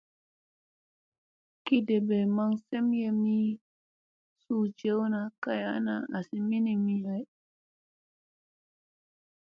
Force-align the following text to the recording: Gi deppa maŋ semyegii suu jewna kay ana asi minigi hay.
Gi 1.65 1.77
deppa 1.87 2.17
maŋ 2.35 2.51
semyegii 2.67 3.49
suu 4.43 4.63
jewna 4.79 5.21
kay 5.43 5.61
ana 5.75 5.95
asi 6.17 6.37
minigi 6.49 6.97
hay. 7.07 7.23